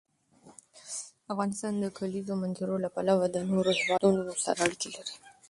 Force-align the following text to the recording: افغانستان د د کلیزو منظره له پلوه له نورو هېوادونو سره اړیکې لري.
افغانستان 1.33 1.73
د 1.77 1.81
د 1.83 1.93
کلیزو 1.97 2.33
منظره 2.41 2.75
له 2.83 2.89
پلوه 2.95 3.25
له 3.33 3.41
نورو 3.51 3.71
هېوادونو 3.79 4.23
سره 4.45 4.59
اړیکې 4.65 4.89
لري. 4.95 5.15